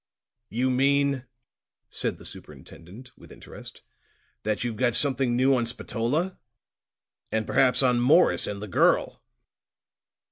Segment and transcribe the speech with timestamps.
[0.49, 1.25] "You mean,"
[1.91, 3.83] said the superintendent with interest,
[4.41, 6.39] "that you've got something new on Spatola
[7.31, 9.21] and perhaps on Morris and the girl!"